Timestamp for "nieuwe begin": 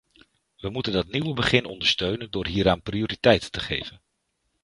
1.11-1.65